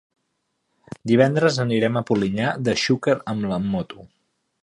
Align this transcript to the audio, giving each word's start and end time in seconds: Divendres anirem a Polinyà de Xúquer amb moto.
Divendres 1.11 1.59
anirem 1.65 2.01
a 2.01 2.03
Polinyà 2.11 2.49
de 2.69 2.75
Xúquer 2.87 3.17
amb 3.35 3.57
moto. 3.75 4.09